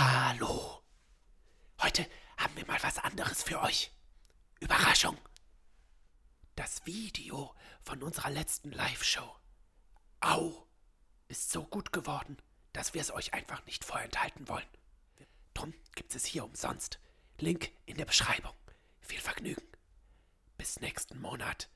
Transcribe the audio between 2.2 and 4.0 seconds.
haben wir mal was anderes für euch.